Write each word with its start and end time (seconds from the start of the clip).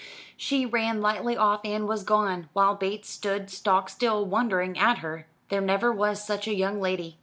She 0.35 0.65
ran 0.65 0.99
lightly 0.99 1.37
off 1.37 1.61
and 1.63 1.87
was 1.87 2.03
gone, 2.03 2.49
while 2.53 2.73
Bates 2.73 3.07
stood 3.07 3.51
stock 3.51 3.87
still 3.87 4.25
wondering 4.25 4.75
at 4.79 4.97
her. 4.97 5.27
There 5.49 5.61
never 5.61 5.91
was 5.91 6.25
such 6.25 6.47
a 6.47 6.55
young 6.55 6.81
lady. 6.81 7.19